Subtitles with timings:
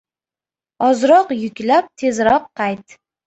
[0.87, 2.87] •Ozroq yuklab, tezroq qayt.